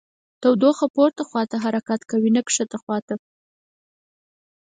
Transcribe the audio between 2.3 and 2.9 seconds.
نه ښکته